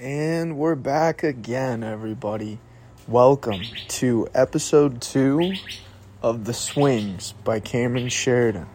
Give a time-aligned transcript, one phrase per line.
[0.00, 2.58] And we're back again, everybody.
[3.06, 5.52] Welcome to episode two
[6.22, 8.66] of The Swings by Camron Sheridan.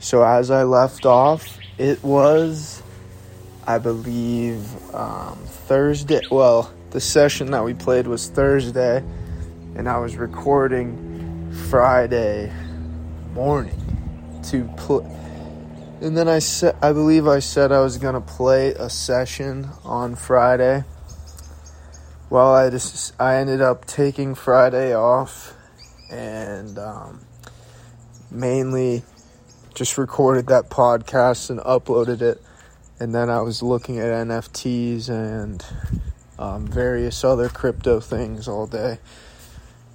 [0.00, 2.82] So, as I left off, it was,
[3.66, 6.20] I believe, um, Thursday.
[6.30, 9.02] Well, the session that we played was Thursday,
[9.76, 12.52] and I was recording Friday
[13.32, 13.80] morning
[14.50, 15.06] to put.
[16.00, 20.16] And then I said, I believe I said I was gonna play a session on
[20.16, 20.84] Friday.
[22.28, 25.54] Well, I just I ended up taking Friday off,
[26.10, 27.20] and um,
[28.30, 29.02] mainly
[29.74, 32.40] just recorded that podcast and uploaded it.
[32.98, 35.64] And then I was looking at NFTs and
[36.38, 38.98] um, various other crypto things all day.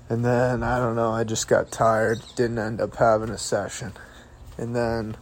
[0.09, 3.93] And then I don't know, I just got tired, didn't end up having a session.
[4.57, 5.15] And then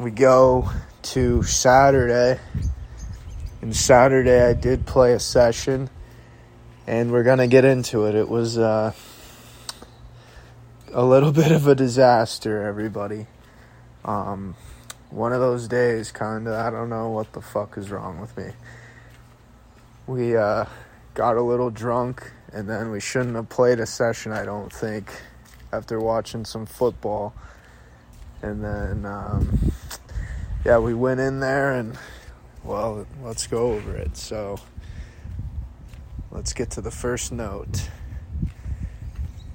[0.00, 0.70] we go
[1.02, 2.40] to Saturday.
[3.60, 5.90] And Saturday I did play a session
[6.86, 8.14] and we're going to get into it.
[8.14, 8.94] It was uh,
[10.90, 13.26] a little bit of a disaster, everybody.
[14.02, 14.54] Um,
[15.10, 16.54] one of those days, kind of.
[16.54, 18.52] I don't know what the fuck is wrong with me.
[20.06, 20.64] We uh,
[21.12, 25.12] got a little drunk, and then we shouldn't have played a session, I don't think,
[25.72, 27.34] after watching some football.
[28.42, 29.72] And then, um,
[30.64, 31.98] yeah, we went in there, and
[32.64, 34.16] well, let's go over it.
[34.16, 34.58] So,
[36.30, 37.88] let's get to the first note.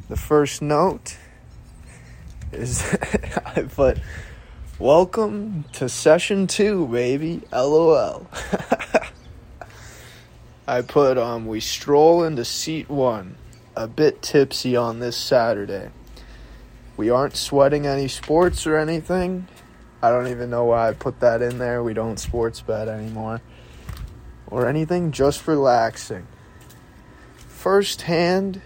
[0.09, 1.17] The first note
[2.51, 2.83] is
[3.45, 3.97] I put
[4.77, 7.41] Welcome to session two, baby.
[7.49, 8.27] LOL.
[10.67, 13.37] I put um we stroll into seat one,
[13.73, 15.91] a bit tipsy on this Saturday.
[16.97, 19.47] We aren't sweating any sports or anything.
[20.01, 21.83] I don't even know why I put that in there.
[21.83, 23.41] We don't sports bet anymore.
[24.47, 26.27] Or anything, just relaxing.
[27.47, 28.61] First hand,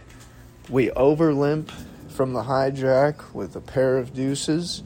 [0.70, 1.72] we overlimp
[2.10, 4.84] from the hijack with a pair of deuces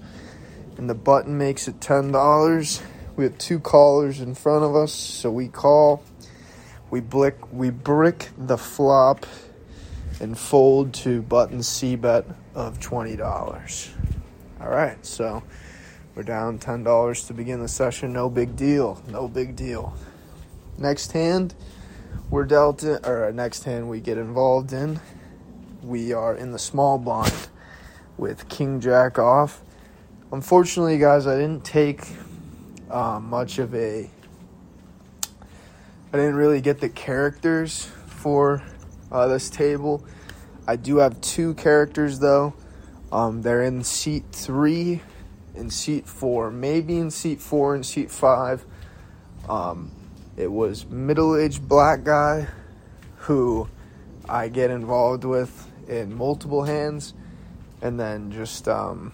[0.78, 2.82] and the button makes it $10.
[3.16, 6.04] We have two callers in front of us, so we call.
[6.90, 9.26] We blick, we brick the flop
[10.20, 13.90] and fold to button C bet of $20.
[14.62, 15.44] All right, so
[16.16, 18.14] we're down $10 to begin the session.
[18.14, 19.02] No big deal.
[19.08, 19.96] No big deal.
[20.78, 21.56] Next hand,
[22.30, 25.00] we're dealt in, or next hand we get involved in.
[25.82, 27.50] We are in the small blind
[28.18, 29.62] with King Jack off
[30.34, 32.02] unfortunately, guys, I didn't take
[32.90, 34.10] uh, much of a.
[36.12, 38.62] I didn't really get the characters for
[39.12, 40.04] uh, this table.
[40.66, 42.54] I do have two characters though.
[43.12, 45.02] Um, they're in seat three
[45.56, 48.66] and seat four, maybe in seat four and seat five.
[49.48, 49.92] Um,
[50.38, 52.48] it was middle-aged black guy
[53.18, 53.68] who
[54.28, 57.14] I get involved with in multiple hands,
[57.82, 59.12] and then just um,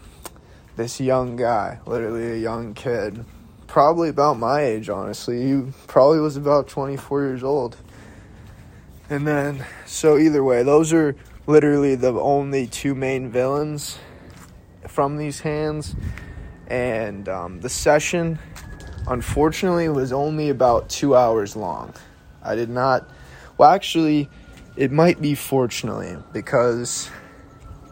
[0.78, 3.26] this young guy, literally a young kid,
[3.68, 5.46] probably about my age, honestly.
[5.46, 7.76] He probably was about 24 years old.
[9.10, 11.16] And then, so either way, those are
[11.50, 13.98] literally the only two main villains
[14.88, 15.96] from these hands.
[16.68, 18.38] And um, the session,
[19.08, 21.96] unfortunately, was only about two hours long.
[22.44, 23.10] I did not,
[23.58, 24.30] well, actually,
[24.78, 27.10] it might be fortunately because,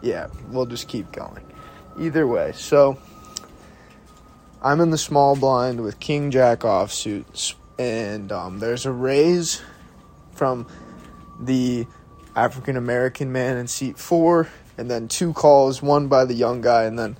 [0.02, 1.44] yeah, we'll just keep going
[1.98, 2.52] either way.
[2.54, 2.96] So
[4.62, 9.60] I'm in the small blind with King Jack offsuits, and um, there's a raise
[10.30, 10.68] from
[11.40, 11.88] the
[12.38, 16.84] African American man in seat four, and then two calls, one by the young guy,
[16.84, 17.16] and then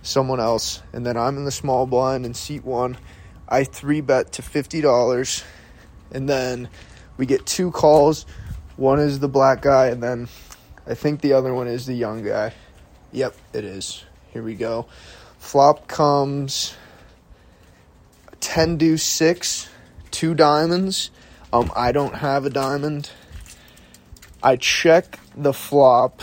[0.00, 0.82] someone else.
[0.94, 2.96] And then I'm in the small blind in seat one.
[3.48, 5.44] I three bet to fifty dollars,
[6.10, 6.70] and then
[7.18, 8.24] we get two calls.
[8.76, 10.28] One is the black guy, and then
[10.86, 12.54] I think the other one is the young guy.
[13.12, 14.04] Yep, it is.
[14.30, 14.86] Here we go.
[15.38, 16.74] Flop comes
[18.40, 19.68] 10 deuce 6,
[20.10, 21.10] two diamonds.
[21.52, 23.10] Um, I don't have a diamond.
[24.42, 26.22] I check the flop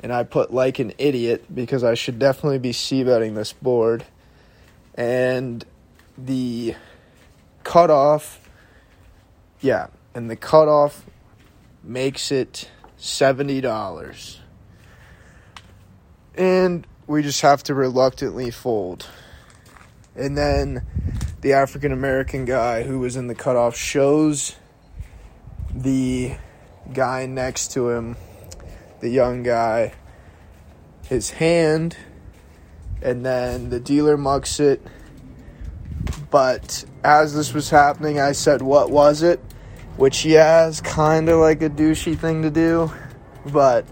[0.00, 4.04] and I put like an idiot because I should definitely be c betting this board.
[4.94, 5.64] And
[6.18, 6.74] the
[7.62, 8.48] cutoff,
[9.60, 11.06] yeah, and the cutoff
[11.84, 12.68] makes it
[12.98, 14.38] $70
[16.34, 19.06] and we just have to reluctantly fold.
[20.14, 20.84] And then
[21.40, 24.56] the African American guy who was in the cutoff shows
[25.74, 26.36] the
[26.92, 28.16] guy next to him,
[29.00, 29.92] the young guy,
[31.08, 31.96] his hand,
[33.02, 34.80] and then the dealer mucks it,
[36.30, 39.40] But as this was happening, I said, What was it?
[39.96, 42.90] Which, yeah, is kind of like a douchey thing to do.
[43.44, 43.84] But,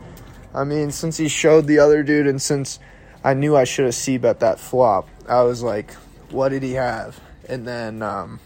[0.54, 2.78] I mean, since he showed the other dude and since
[3.22, 5.92] I knew I should have C bet that flop, I was like,
[6.30, 7.20] What did he have?
[7.48, 8.40] And then, um,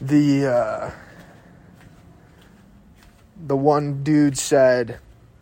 [0.00, 0.90] the, uh,
[3.44, 4.98] the one dude said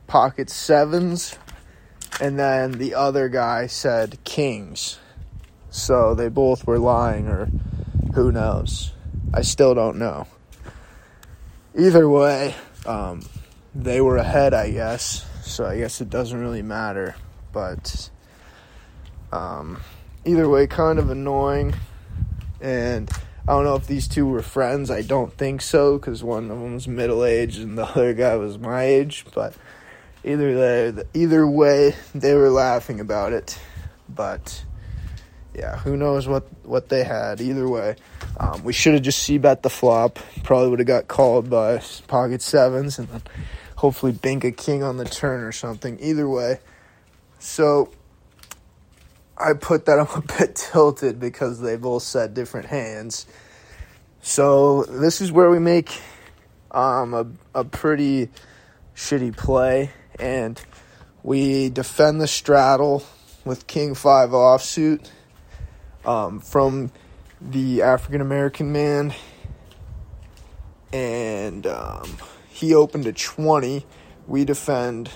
[0.07, 1.39] pocket sevens,
[2.21, 4.99] and then the other guy said kings.
[5.71, 7.51] So they both were lying, or
[8.15, 8.93] who knows?
[9.33, 10.27] I still don't know.
[11.77, 12.55] Either way,
[12.87, 13.23] um,
[13.75, 15.27] they were ahead, I guess.
[15.43, 17.17] So I guess it doesn't really matter.
[17.53, 18.11] But
[19.33, 19.81] um,
[20.25, 21.75] either way, kind of annoying.
[22.61, 23.11] And
[23.47, 24.91] I don't know if these two were friends.
[24.91, 28.37] I don't think so because one of them was middle aged and the other guy
[28.37, 29.27] was my age.
[29.35, 29.55] But
[30.25, 33.59] either way, either way, they were laughing about it.
[34.09, 34.65] But
[35.55, 37.43] yeah, who knows what what they had.
[37.43, 37.97] Either way,
[38.41, 40.19] um, we should have just c bet the flop.
[40.43, 43.23] Probably would have got called by pocket sevens and then
[43.77, 45.99] hopefully bank a king on the turn or something.
[46.01, 46.61] Either way,
[47.39, 47.91] so
[49.37, 53.27] I put that I'm a bit tilted because they both said different hands.
[54.23, 56.01] So this is where we make
[56.71, 58.31] um, a, a pretty
[58.97, 60.61] shitty play, and
[61.23, 63.05] we defend the straddle
[63.45, 65.11] with King Five offsuit
[66.05, 66.91] um, from
[67.41, 69.15] the African American man,
[70.93, 72.17] and um,
[72.49, 73.85] he opened a twenty.
[74.27, 75.11] We defend.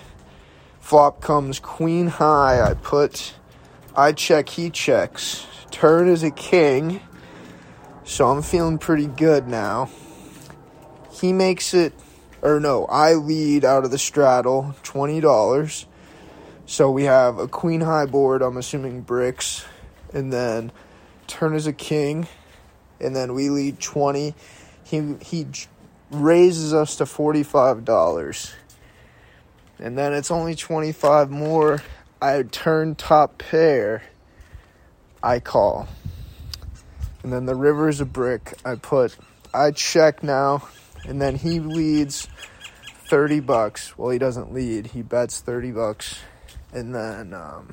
[0.80, 2.60] Flop comes Queen High.
[2.62, 3.34] I put
[3.98, 5.44] I check, he checks.
[5.72, 7.00] Turn is a king.
[8.04, 9.90] So I'm feeling pretty good now.
[11.10, 11.92] He makes it,
[12.40, 15.86] or no, I lead out of the straddle, $20.
[16.64, 19.64] So we have a queen high board, I'm assuming bricks.
[20.14, 20.70] And then
[21.26, 22.28] turn is a king.
[23.00, 24.32] And then we lead 20.
[24.84, 25.44] He, he
[26.12, 28.52] raises us to $45.
[29.80, 31.82] And then it's only 25 more
[32.20, 34.02] I turn top pair,
[35.22, 35.86] I call.
[37.22, 38.54] And then the river is a brick.
[38.64, 39.16] I put,
[39.54, 40.66] I check now,
[41.04, 42.26] and then he leads
[43.08, 43.96] 30 bucks.
[43.96, 46.18] Well, he doesn't lead, he bets 30 bucks.
[46.72, 47.72] And then um,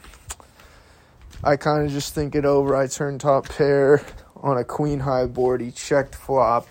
[1.43, 2.75] I kind of just think it over.
[2.75, 4.05] I turn top pair
[4.35, 5.59] on a queen high board.
[5.59, 6.67] He checked flop,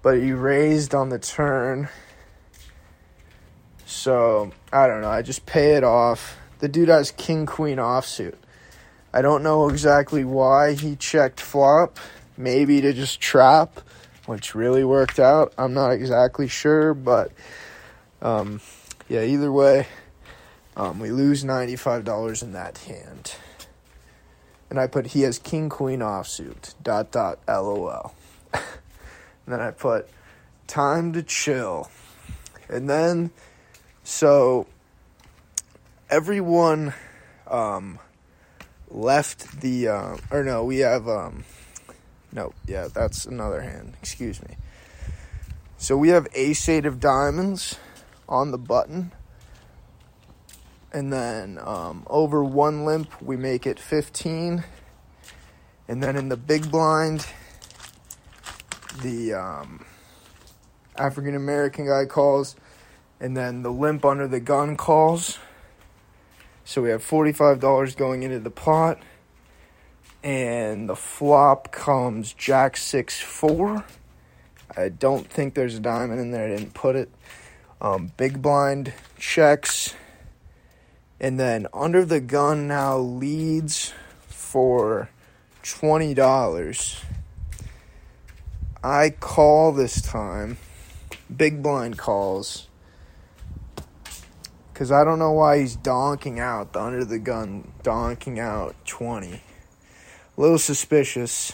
[0.00, 1.90] but he raised on the turn.
[3.84, 5.10] So I don't know.
[5.10, 8.36] I just pay it off the dude has king queen offsuit.
[9.12, 11.98] I don't know exactly why he checked flop.
[12.36, 13.80] Maybe to just trap,
[14.26, 15.52] which really worked out.
[15.58, 17.32] I'm not exactly sure, but
[18.22, 18.60] um,
[19.08, 19.86] yeah, either way,
[20.76, 23.34] um, we lose $95 in that hand.
[24.70, 28.14] And I put he has king queen offsuit, dot dot lol.
[28.54, 28.62] and
[29.48, 30.08] then I put
[30.68, 31.90] time to chill.
[32.68, 33.32] And then,
[34.04, 34.68] so
[36.10, 36.92] everyone
[37.46, 37.98] um,
[38.90, 41.44] left the uh, or no, we have um,
[42.32, 43.94] no, yeah, that's another hand.
[44.00, 44.56] Excuse me.
[45.78, 47.76] So we have ace eight of diamonds
[48.28, 49.12] on the button.
[50.92, 54.64] And then um, over one limp, we make it 15.
[55.88, 57.26] And then in the big blind,
[59.02, 59.84] the um,
[60.96, 62.56] African American guy calls.
[63.20, 65.38] And then the limp under the gun calls.
[66.70, 69.00] So we have $45 going into the pot.
[70.22, 73.84] And the flop comes Jack 6 4.
[74.76, 76.44] I don't think there's a diamond in there.
[76.44, 77.10] I didn't put it.
[77.80, 79.96] Um, big blind checks.
[81.18, 83.92] And then under the gun now leads
[84.28, 85.10] for
[85.64, 87.02] $20.
[88.84, 90.56] I call this time.
[91.36, 92.68] Big blind calls.
[94.80, 99.34] Because I don't know why he's donking out the under the gun, donking out 20.
[99.34, 99.40] A
[100.40, 101.52] little suspicious.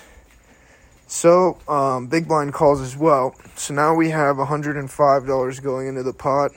[1.08, 3.34] So, um, Big Blind calls as well.
[3.56, 6.52] So now we have $105 going into the pot.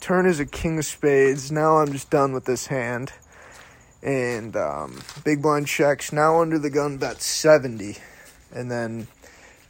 [0.00, 1.52] Turn is a king of spades.
[1.52, 3.12] Now I'm just done with this hand.
[4.02, 6.12] And um, Big Blind checks.
[6.12, 7.96] Now under the gun, bet 70.
[8.52, 9.06] And then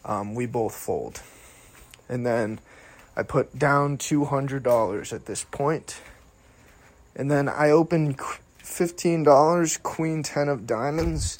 [0.02, 1.20] um, we both fold.
[2.08, 2.58] And then
[3.14, 6.00] I put down $200 at this point.
[7.18, 8.16] And then I opened
[8.62, 11.38] $15, Queen 10 of diamonds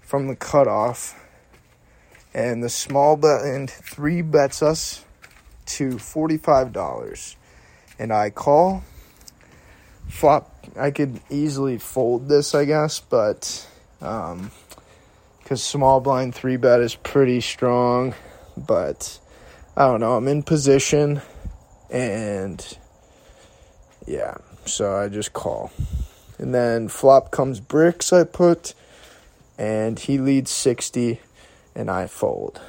[0.00, 1.16] from the cutoff.
[2.34, 5.04] And the small bet and three bets us
[5.66, 7.36] to $45.
[7.98, 8.82] And I call.
[10.08, 13.66] Flop, I could easily fold this, I guess, but
[14.00, 14.50] um,
[15.50, 18.14] because because small blind three bet is pretty strong.
[18.56, 19.18] But
[19.76, 20.12] I don't know.
[20.12, 21.22] I'm in position,
[21.90, 22.78] and
[24.06, 25.70] yeah, so I just call.
[26.38, 28.12] And then flop comes bricks.
[28.12, 28.74] I put,
[29.58, 31.20] and he leads 60,
[31.74, 32.60] and I fold.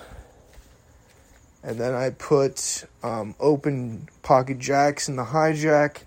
[1.63, 6.03] And then I put um, open pocket jacks in the hijack,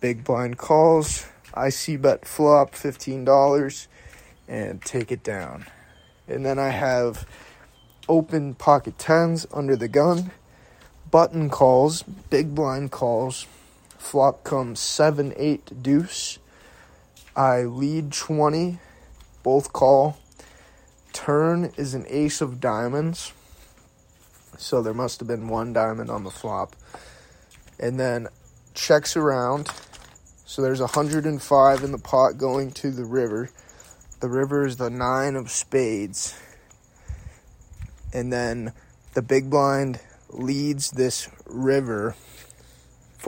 [0.00, 1.26] big blind calls.
[1.52, 3.86] I see bet flop $15
[4.48, 5.66] and take it down.
[6.26, 7.26] And then I have
[8.08, 10.30] open pocket tens under the gun,
[11.10, 13.46] button calls, big blind calls.
[13.98, 16.38] Flop comes 7 8 deuce.
[17.36, 18.78] I lead 20,
[19.42, 20.18] both call.
[21.12, 23.32] Turn is an ace of diamonds.
[24.56, 26.74] So there must have been one diamond on the flop.
[27.78, 28.28] And then
[28.74, 29.68] checks around.
[30.46, 33.50] So there's 105 in the pot going to the river.
[34.20, 36.40] The river is the nine of spades.
[38.12, 38.72] And then
[39.14, 40.00] the big blind
[40.30, 42.16] leads this river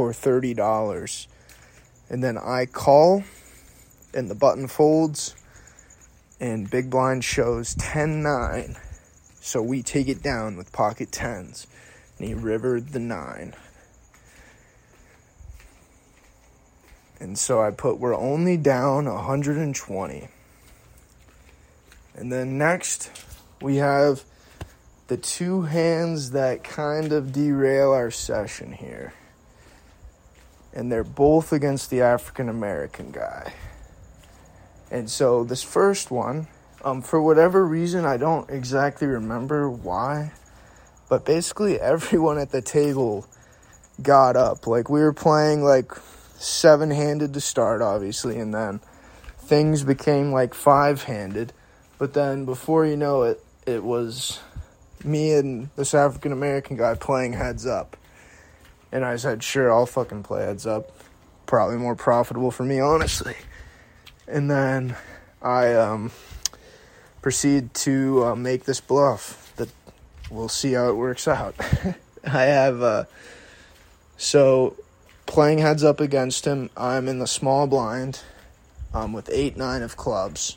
[0.01, 1.27] for $30.
[2.09, 3.23] And then I call
[4.15, 5.37] and the button folds
[6.41, 8.77] and big blind shows 10 9.
[9.43, 11.67] So we take it down with pocket tens.
[12.17, 13.55] And he rivered the nine.
[17.21, 20.29] And so I put, we're only down 120.
[22.15, 23.11] And then next,
[23.61, 24.25] we have
[25.09, 29.13] the two hands that kind of derail our session here.
[30.73, 33.53] And they're both against the African American guy.
[34.91, 36.49] And so this first one,
[36.85, 40.33] um, for whatever reason, I don't exactly remember why,
[41.09, 43.27] but basically everyone at the table
[44.03, 44.67] got up.
[44.67, 45.93] Like we were playing like
[46.37, 48.81] seven handed to start, obviously, and then
[49.39, 51.53] things became like five handed.
[51.99, 54.41] But then before you know it, it was
[55.05, 57.97] me and this African American guy playing heads up.
[58.93, 60.91] And I said, sure, I'll fucking play heads up.
[61.47, 63.37] Probably more profitable for me, honestly.
[64.27, 64.97] And then
[65.43, 66.11] I um,
[67.23, 69.69] proceed to uh, make this bluff that
[70.31, 71.55] we'll see how it works out.
[72.25, 73.05] I have, uh,
[74.17, 74.77] so
[75.27, 78.21] playing heads up against him, I'm in the small blind
[78.93, 80.57] um, with 8 9 of clubs.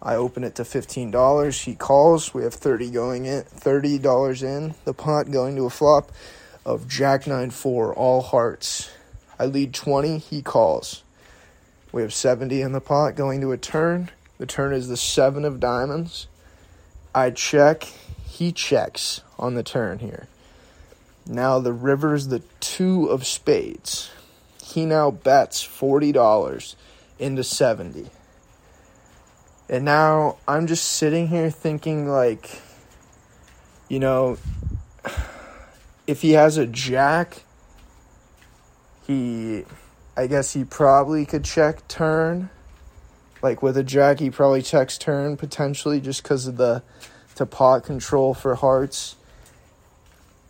[0.00, 1.64] I open it to $15.
[1.64, 2.32] He calls.
[2.32, 6.12] We have 30 going in, $30 in the pot going to a flop
[6.68, 8.90] of Jack 9 4, all hearts.
[9.38, 11.02] I lead 20, he calls.
[11.92, 14.10] We have 70 in the pot going to a turn.
[14.36, 16.26] The turn is the 7 of diamonds.
[17.14, 17.84] I check,
[18.28, 20.28] he checks on the turn here.
[21.26, 24.10] Now the river's the 2 of spades.
[24.62, 26.74] He now bets $40
[27.18, 28.10] into 70.
[29.70, 32.60] And now I'm just sitting here thinking, like,
[33.88, 34.36] you know,
[36.08, 37.42] if he has a jack,
[39.06, 39.64] he,
[40.16, 42.48] I guess he probably could check turn.
[43.42, 46.82] Like with a jack, he probably checks turn potentially just because of the
[47.34, 49.16] to pot control for hearts.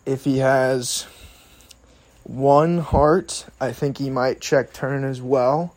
[0.05, 1.05] If he has
[2.23, 5.75] one heart, I think he might check turn as well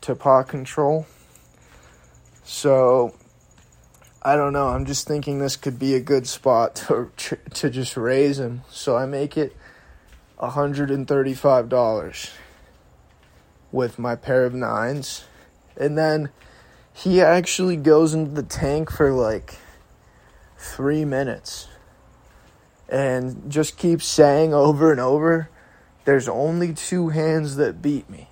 [0.00, 1.06] to pot control.
[2.44, 3.14] So
[4.20, 4.68] I don't know.
[4.68, 7.10] I'm just thinking this could be a good spot to
[7.54, 8.62] to just raise him.
[8.68, 9.56] So I make it
[10.38, 12.30] $135
[13.70, 15.24] with my pair of nines.
[15.76, 16.30] And then
[16.92, 19.56] he actually goes into the tank for like
[20.56, 21.68] 3 minutes
[22.88, 25.48] and just keeps saying over and over
[26.04, 28.28] there's only two hands that beat me.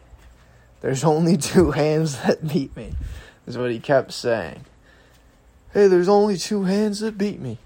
[0.80, 2.94] There's only two hands that beat me
[3.46, 4.64] is what he kept saying.
[5.76, 7.58] Hey, there's only two hands that beat me.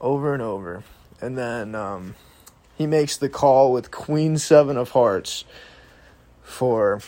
[0.00, 0.82] Over and over.
[1.20, 2.16] And then um,
[2.76, 5.44] he makes the call with Queen Seven of Hearts
[6.42, 7.00] for,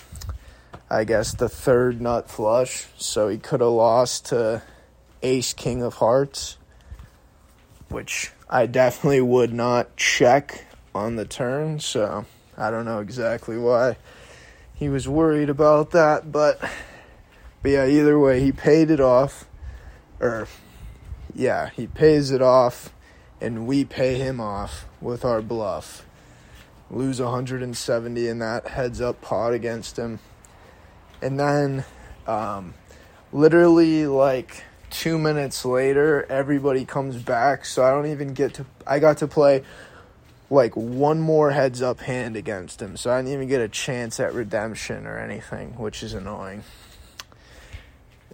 [0.88, 2.86] I guess, the third nut flush.
[2.96, 4.62] So he could have lost to
[5.24, 6.58] Ace King of Hearts,
[7.88, 10.64] which I definitely would not check
[10.94, 11.80] on the turn.
[11.80, 12.24] So
[12.56, 13.96] I don't know exactly why
[14.76, 16.60] he was worried about that, but
[17.64, 19.47] but yeah, either way, he paid it off.
[20.20, 20.48] Or,
[21.34, 22.92] yeah, he pays it off,
[23.40, 26.04] and we pay him off with our bluff.
[26.90, 30.18] Lose 170 in that heads up pot against him.
[31.20, 31.84] And then,
[32.26, 32.74] um,
[33.32, 38.66] literally, like two minutes later, everybody comes back, so I don't even get to.
[38.86, 39.64] I got to play
[40.50, 44.18] like one more heads up hand against him, so I didn't even get a chance
[44.18, 46.64] at redemption or anything, which is annoying.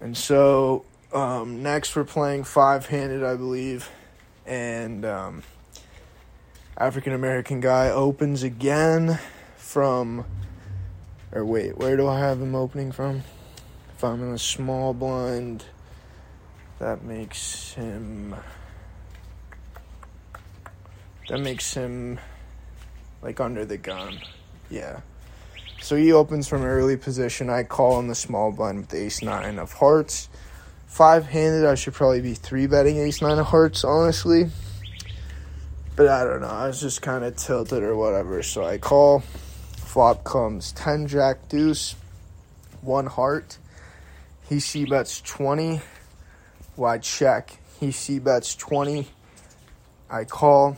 [0.00, 0.84] And so
[1.14, 3.88] Um, next, we're playing five handed, I believe.
[4.46, 5.42] And um,
[6.76, 9.20] African American guy opens again
[9.56, 10.24] from.
[11.30, 13.22] Or wait, where do I have him opening from?
[13.96, 15.64] If I'm in a small blind,
[16.80, 18.34] that makes him.
[21.28, 22.18] That makes him
[23.22, 24.18] like under the gun.
[24.68, 25.00] Yeah.
[25.80, 27.50] So he opens from early position.
[27.50, 30.28] I call in the small blind with ace nine of hearts.
[30.86, 34.50] Five handed, I should probably be three betting ace nine of hearts, honestly.
[35.96, 36.48] But I don't know.
[36.48, 38.42] I was just kind of tilted or whatever.
[38.42, 39.20] So I call.
[39.76, 41.94] Flop comes 10 jack deuce,
[42.80, 43.58] one heart.
[44.48, 45.80] He C bets 20.
[46.76, 47.56] Wide check.
[47.78, 49.06] He C bets 20.
[50.10, 50.76] I call.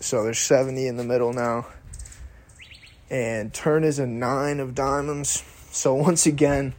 [0.00, 1.66] So there's 70 in the middle now.
[3.10, 5.44] And turn is a nine of diamonds.
[5.70, 6.74] So once again,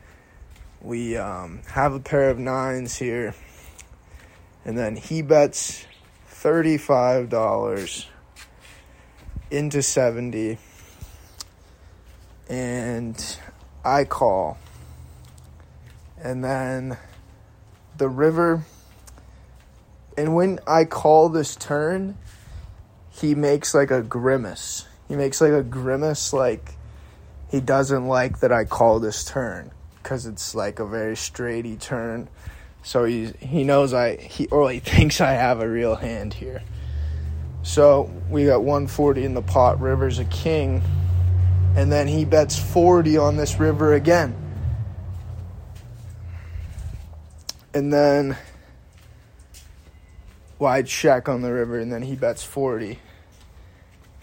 [0.86, 3.34] we um, have a pair of nines here.
[4.64, 5.86] And then he bets
[6.32, 8.06] $35
[9.50, 10.58] into 70.
[12.48, 13.38] And
[13.84, 14.60] I call.
[16.22, 16.98] And then
[17.98, 18.64] the river.
[20.16, 22.18] And when I call this turn,
[23.10, 24.86] he makes like a grimace.
[25.08, 26.74] He makes like a grimace, like
[27.50, 29.72] he doesn't like that I call this turn
[30.06, 32.30] because it's like a very straighty turn.
[32.84, 36.62] So he he knows I he or he thinks I have a real hand here.
[37.64, 39.82] So we got 140 in the pot.
[39.82, 40.84] River's a king,
[41.76, 44.36] and then he bets 40 on this river again.
[47.74, 48.38] And then
[50.60, 53.00] wide check on the river, and then he bets 40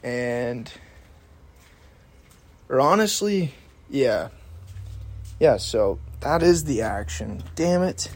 [0.05, 0.73] and
[2.69, 3.53] or honestly,
[3.91, 4.29] yeah.
[5.43, 7.43] Yeah, so that is the action.
[7.57, 8.09] Damn it.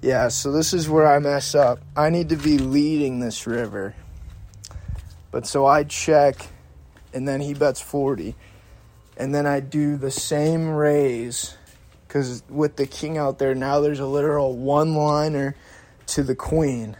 [0.00, 1.80] Yeah, so this is where I mess up.
[1.96, 3.96] I need to be leading this river.
[5.32, 6.36] But so I check
[7.12, 8.36] and then he bets 40.
[9.16, 11.56] And then I do the same raise
[12.06, 15.56] cuz with the king out there now there's a literal one-liner
[16.06, 16.96] to the queen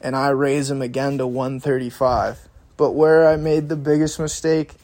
[0.00, 2.48] and I raise him again to 135.
[2.76, 4.74] But where I made the biggest mistake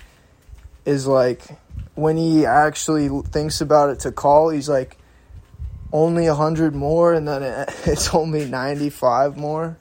[0.85, 1.59] is like
[1.99, 4.97] when he actually thinks about it to call, he's like
[5.93, 7.43] only 100 more and then
[7.87, 9.77] it's only 95 more.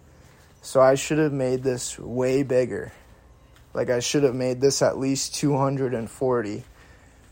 [0.63, 2.91] So I should have made this way bigger.
[3.75, 6.63] Like I should have made this at least 240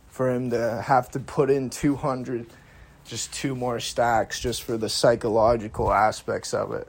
[0.08, 2.46] for him to have to put in 200
[3.06, 6.88] just two more stacks just for the psychological aspects of it.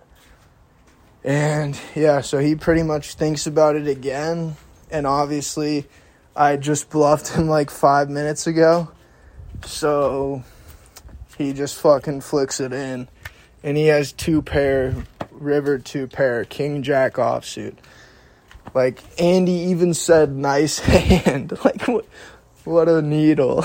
[1.25, 4.57] And yeah, so he pretty much thinks about it again.
[4.91, 5.87] And obviously,
[6.37, 8.89] I just bluffed him like five minutes ago.
[9.65, 10.45] So
[11.39, 13.09] he just fucking flicks it in.
[13.63, 14.95] And he has two pair,
[15.31, 17.77] river two pair, king jack offsuit.
[18.75, 21.59] Like, Andy even said, nice hand.
[21.65, 22.05] like, what,
[22.65, 23.65] what a needle.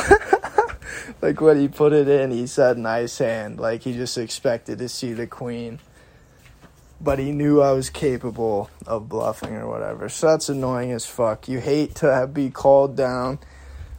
[1.21, 3.59] like, when he put it in, he said, nice hand.
[3.59, 5.79] Like, he just expected to see the queen
[7.03, 10.07] but he knew I was capable of bluffing or whatever.
[10.07, 11.47] So that's annoying as fuck.
[11.47, 13.39] You hate to be called down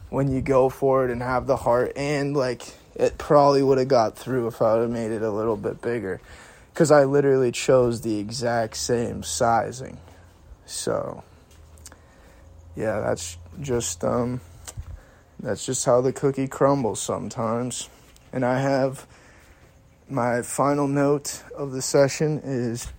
[0.09, 3.87] when you go for it and have the heart, and like it probably would have
[3.87, 6.21] got through if I would have made it a little bit bigger,
[6.71, 9.97] because I literally chose the exact same sizing.
[10.65, 11.23] So
[12.75, 14.39] yeah, that's just um,
[15.39, 17.89] that's just how the cookie crumbles sometimes,
[18.31, 19.07] and I have
[20.09, 22.91] my final note of the session is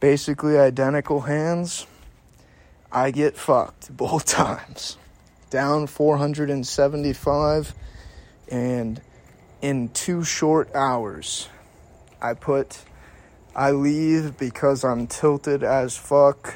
[0.00, 1.86] basically identical hands.
[2.90, 4.96] I get fucked both times.
[5.50, 7.74] Down 475
[8.50, 9.00] and
[9.60, 11.48] in two short hours.
[12.20, 12.84] I put
[13.54, 16.54] I leave because I'm tilted as fuck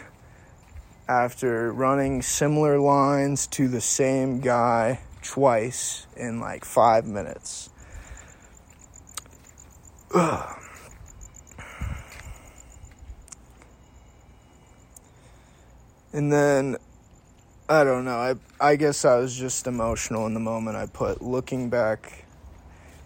[1.09, 7.70] after running similar lines to the same guy twice in like 5 minutes.
[10.13, 10.57] Ugh.
[16.13, 16.77] And then
[17.69, 18.17] I don't know.
[18.17, 20.77] I I guess I was just emotional in the moment.
[20.77, 22.25] I put looking back.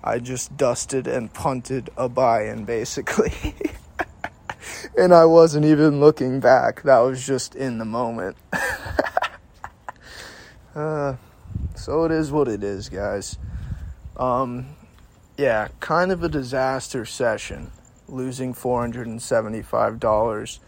[0.03, 3.55] I just dusted and punted a buy-in basically.
[4.99, 6.83] and I wasn't even looking back.
[6.83, 8.37] That was just in the moment.
[10.75, 11.17] uh,
[11.75, 13.37] so it is what it is, guys.
[14.17, 14.67] Um,
[15.37, 17.73] yeah, kind of a disaster session,
[18.09, 20.59] losing $475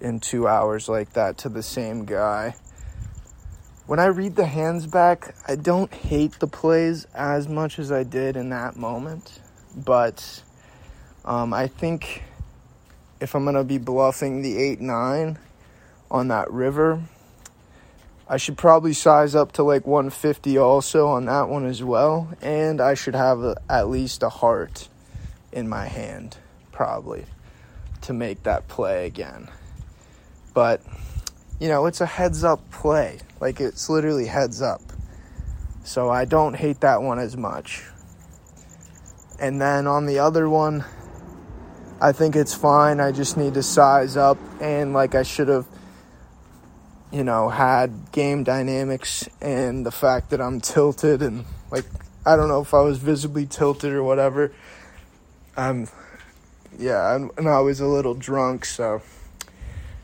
[0.00, 2.54] in two hours like that to the same guy.
[3.86, 8.02] When I read the hands back, I don't hate the plays as much as I
[8.02, 9.40] did in that moment,
[9.76, 10.42] but
[11.24, 12.22] um, I think
[13.20, 15.38] if I'm gonna be bluffing the eight nine
[16.10, 17.02] on that river,
[18.28, 22.80] I should probably size up to like 150 also on that one as well, and
[22.80, 24.88] I should have a, at least a heart
[25.52, 26.36] in my hand
[26.72, 27.24] probably
[28.02, 29.48] to make that play again.
[30.54, 30.82] But
[31.60, 33.20] you know, it's a heads up play.
[33.40, 34.82] Like it's literally heads up.
[35.84, 37.84] So I don't hate that one as much.
[39.38, 40.84] And then on the other one,
[42.00, 42.98] I think it's fine.
[43.00, 45.66] I just need to size up and like I should have
[47.12, 51.84] you know, had game dynamics and the fact that I'm tilted and like
[52.24, 54.52] I don't know if I was visibly tilted or whatever.
[55.56, 55.88] I'm
[56.78, 59.00] yeah, and I was a little drunk, so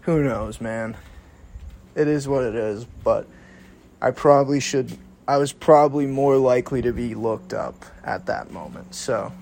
[0.03, 0.97] who knows, man.
[1.95, 3.27] It is what it is, but
[4.01, 8.95] I probably should I was probably more likely to be looked up at that moment.
[8.95, 9.33] So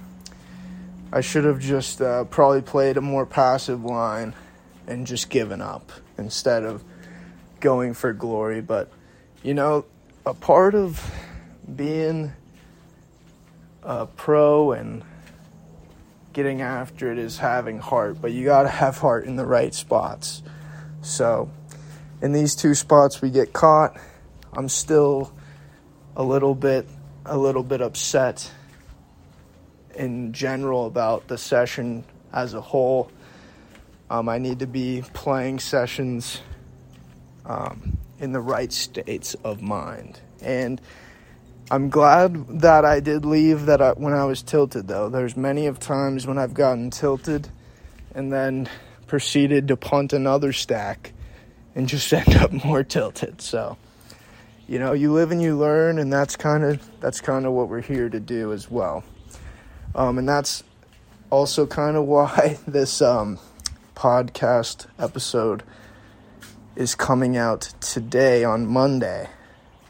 [1.12, 4.34] I should have just uh, probably played a more passive line
[4.86, 6.82] and just given up instead of
[7.60, 8.60] going for glory.
[8.60, 8.90] But,
[9.42, 9.84] you know,
[10.26, 11.02] a part of
[11.74, 12.32] being
[13.82, 15.02] a pro and
[16.32, 19.74] getting after it is having heart, but you got to have heart in the right
[19.74, 20.42] spots.
[21.02, 21.50] So,
[22.22, 23.98] in these two spots we get caught,
[24.52, 25.32] I'm still
[26.16, 26.86] a little bit
[27.24, 28.50] a little bit upset
[29.94, 33.10] in general about the session as a whole.
[34.08, 36.40] Um, I need to be playing sessions
[37.46, 40.20] um, in the right states of mind.
[40.42, 40.80] And
[41.70, 45.08] I'm glad that I did leave that I, when I was tilted, though.
[45.08, 47.48] There's many of times when I've gotten tilted
[48.14, 48.68] and then
[49.06, 51.12] proceeded to punt another stack
[51.74, 53.40] and just end up more tilted.
[53.40, 53.76] So,
[54.66, 57.68] you know, you live and you learn, and that's kind of that's kind of what
[57.68, 59.04] we're here to do as well.
[59.94, 60.62] Um, and that's
[61.30, 63.38] also kind of why this um,
[63.94, 65.62] podcast episode
[66.80, 69.28] is coming out today on Monday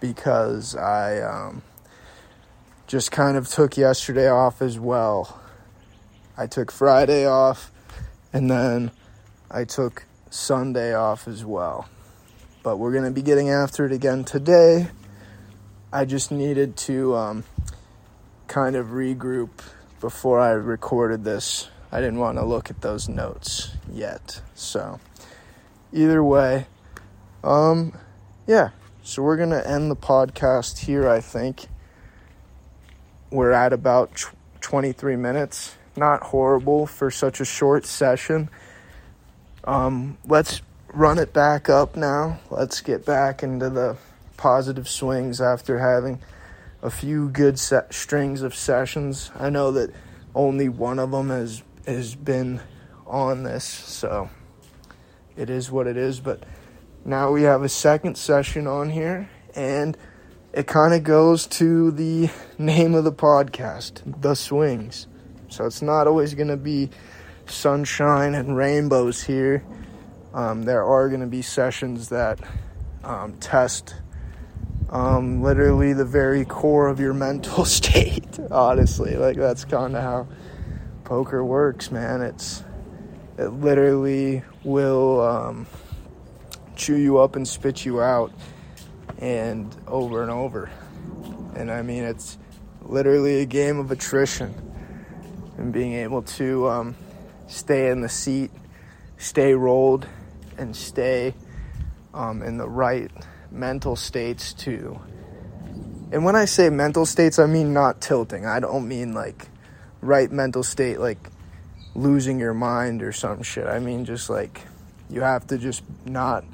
[0.01, 1.63] because I um,
[2.89, 5.41] just kind of took yesterday off as well.
[6.37, 7.71] I took Friday off
[8.33, 8.91] and then
[9.49, 11.89] I took Sunday off as well.
[12.65, 14.89] But we're going to be getting after it again today.
[15.93, 17.45] I just needed to um,
[18.49, 19.51] kind of regroup
[20.01, 21.71] before I recorded this.
[21.93, 24.43] I didn't want to look at those notes yet.
[24.57, 24.99] So,
[25.93, 26.67] either way,
[27.43, 27.93] um,
[28.47, 28.71] yeah.
[29.03, 31.09] So we're gonna end the podcast here.
[31.09, 31.67] I think
[33.31, 34.25] we're at about
[34.61, 35.77] 23 minutes.
[35.97, 38.51] Not horrible for such a short session.
[39.65, 42.41] Um, let's run it back up now.
[42.51, 43.97] Let's get back into the
[44.37, 46.21] positive swings after having
[46.83, 49.31] a few good set strings of sessions.
[49.39, 49.93] I know that
[50.35, 52.61] only one of them has has been
[53.07, 54.31] on this, so
[55.37, 56.21] it is what it is.
[56.21, 56.45] But
[57.05, 59.97] now we have a second session on here, and
[60.53, 65.07] it kind of goes to the name of the podcast, The Swings.
[65.49, 66.91] So it's not always going to be
[67.47, 69.65] sunshine and rainbows here.
[70.35, 72.39] Um, there are going to be sessions that
[73.03, 73.95] um, test
[74.91, 78.39] um, literally the very core of your mental state.
[78.51, 80.29] Honestly, like that's kind of how
[81.05, 82.23] poker works, man.
[82.23, 82.63] It's
[83.39, 85.67] it literally will um,
[86.81, 88.33] chew you up and spit you out,
[89.19, 90.71] and over and over.
[91.55, 92.39] And I mean, it's
[92.83, 94.55] literally a game of attrition,
[95.59, 96.97] and being able to um,
[97.47, 98.51] stay in the seat,
[99.19, 100.07] stay rolled,
[100.57, 101.35] and stay
[102.15, 103.11] um, in the right
[103.51, 104.99] mental states too.
[106.13, 108.47] And when I say mental states, I mean not tilting.
[108.47, 109.49] I don't mean like
[110.01, 111.19] right mental state, like
[111.95, 113.67] losing your mind or some shit.
[113.67, 114.63] I mean just like
[115.09, 116.45] you have to just not.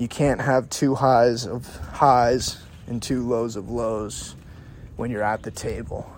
[0.00, 4.34] You can't have two highs of highs and two lows of lows
[4.96, 6.10] when you're at the table.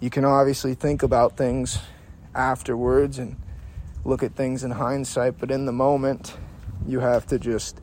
[0.00, 1.78] You can obviously think about things
[2.34, 3.36] afterwards and
[4.02, 6.38] look at things in hindsight, but in the moment,
[6.86, 7.82] you have to just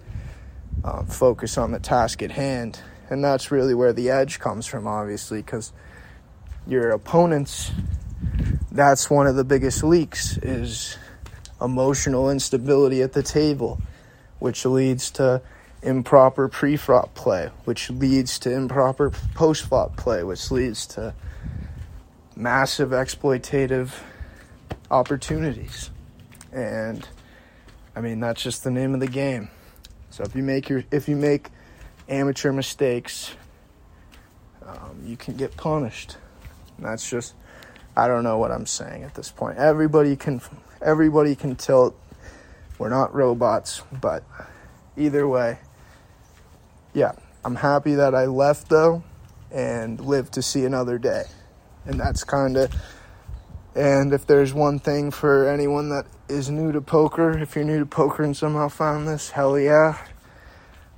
[0.84, 2.80] um, focus on the task at hand.
[3.12, 5.74] And that's really where the edge comes from, obviously, because
[6.66, 7.70] your opponents,
[8.72, 10.98] that's one of the biggest leaks, is
[11.62, 13.80] emotional instability at the table,
[14.40, 15.42] which leads to
[15.82, 21.14] improper pre-flop play, which leads to improper post-flop play, which leads to
[22.36, 23.92] massive exploitative
[24.92, 25.90] opportunities.
[26.52, 27.08] And
[27.96, 29.50] I mean, that's just the name of the game.
[30.10, 31.50] So if you make your if you make
[32.08, 33.36] amateur mistakes,
[34.66, 36.18] um, you can get punished.
[36.80, 37.34] That's just
[37.96, 39.58] I don't know what I'm saying at this point.
[39.58, 40.42] Everybody can
[40.82, 42.00] everybody can tilt.
[42.78, 44.24] We're not robots, but
[44.98, 45.60] either way,
[46.94, 49.04] yeah, I'm happy that I left though
[49.52, 51.24] and lived to see another day.
[51.86, 52.74] And that's kind of
[53.76, 57.80] and if there's one thing for anyone that is new to poker, if you're new
[57.80, 59.98] to poker and somehow found this, hell yeah.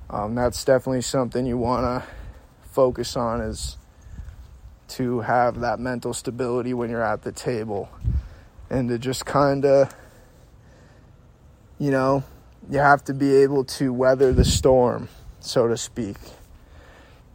[0.08, 2.08] Um, that's definitely something you want to
[2.70, 3.76] focus on is
[4.88, 7.88] to have that mental stability when you're at the table
[8.70, 9.92] and to just kind of
[11.78, 12.22] you know
[12.70, 15.08] you have to be able to weather the storm
[15.40, 16.16] so to speak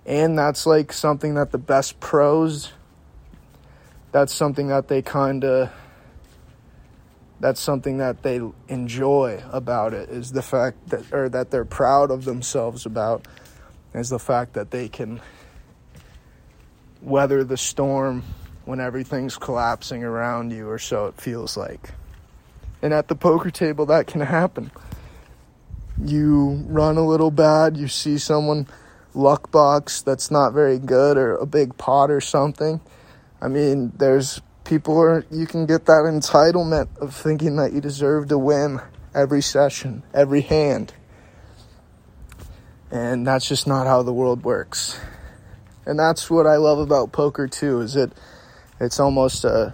[0.06, 2.72] and that's like something that the best pros
[4.12, 5.72] that's something that they kind of
[7.40, 12.12] that's something that they enjoy about it is the fact that or that they're proud
[12.12, 13.28] of themselves about
[13.94, 15.20] is the fact that they can
[17.02, 18.24] weather the storm
[18.66, 21.92] when everything's collapsing around you, or so it feels like.
[22.84, 24.70] And at the poker table, that can happen.
[26.00, 28.68] You run a little bad, you see someone
[29.16, 32.80] luck box that's not very good, or a big pot or something.
[33.42, 38.28] I mean, there's people are you can get that entitlement of thinking that you deserve
[38.28, 38.80] to win
[39.16, 40.94] every session, every hand.
[42.92, 45.00] And that's just not how the world works
[45.86, 47.82] and that's what I love about poker too.
[47.82, 48.12] Is it?
[48.80, 49.74] It's almost a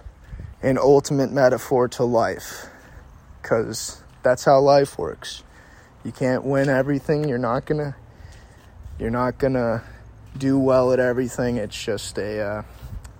[0.62, 2.66] an ultimate metaphor to life,
[3.40, 5.42] because that's how life works.
[6.04, 7.28] You can't win everything.
[7.28, 7.96] You're not gonna.
[8.98, 9.82] You're not gonna
[10.36, 11.56] do well at everything.
[11.56, 12.40] It's just a.
[12.40, 12.62] Uh,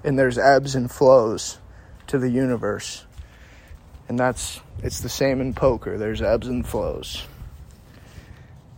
[0.04, 1.58] and there's ebbs and flows
[2.06, 3.04] to the universe,
[4.08, 5.98] and that's it's the same in poker.
[5.98, 7.26] There's ebbs and flows.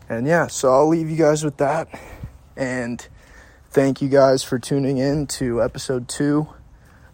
[0.08, 1.88] And yeah, so I'll leave you guys with that,
[2.56, 3.06] and
[3.72, 6.46] Thank you guys for tuning in to episode two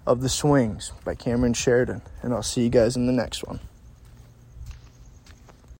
[0.05, 3.61] of The Swings by Camron Sheridan, and I'll see you guys in the next one.